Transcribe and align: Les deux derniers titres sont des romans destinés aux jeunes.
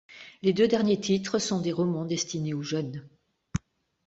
Les 0.41 0.51
deux 0.51 0.67
derniers 0.67 0.99
titres 0.99 1.37
sont 1.37 1.61
des 1.61 1.71
romans 1.71 2.05
destinés 2.05 2.55
aux 2.55 2.63
jeunes. 2.63 3.07